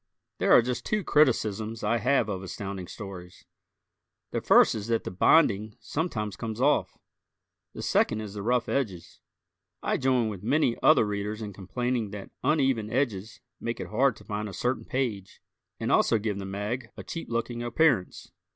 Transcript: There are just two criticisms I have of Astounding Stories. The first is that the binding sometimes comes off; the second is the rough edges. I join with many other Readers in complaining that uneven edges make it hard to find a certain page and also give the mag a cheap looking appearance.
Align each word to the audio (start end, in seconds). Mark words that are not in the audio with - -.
There 0.39 0.51
are 0.51 0.63
just 0.63 0.83
two 0.83 1.03
criticisms 1.03 1.83
I 1.83 1.97
have 1.99 2.27
of 2.27 2.41
Astounding 2.41 2.87
Stories. 2.87 3.45
The 4.31 4.41
first 4.41 4.73
is 4.73 4.87
that 4.87 5.03
the 5.03 5.11
binding 5.11 5.75
sometimes 5.79 6.35
comes 6.35 6.59
off; 6.59 6.97
the 7.73 7.83
second 7.83 8.19
is 8.21 8.33
the 8.33 8.41
rough 8.41 8.67
edges. 8.67 9.19
I 9.83 9.97
join 9.97 10.27
with 10.27 10.41
many 10.41 10.75
other 10.81 11.05
Readers 11.05 11.43
in 11.43 11.53
complaining 11.53 12.09
that 12.09 12.31
uneven 12.43 12.89
edges 12.89 13.41
make 13.59 13.79
it 13.79 13.89
hard 13.89 14.15
to 14.15 14.23
find 14.23 14.49
a 14.49 14.53
certain 14.53 14.85
page 14.85 15.39
and 15.79 15.91
also 15.91 16.17
give 16.17 16.39
the 16.39 16.45
mag 16.45 16.89
a 16.97 17.03
cheap 17.03 17.29
looking 17.29 17.61
appearance. 17.61 18.31